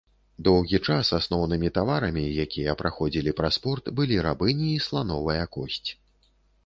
[0.45, 5.89] Доўгі час асноўнымі таварамі, якія праходзілі праз порт, былі рабыні і слановая косць.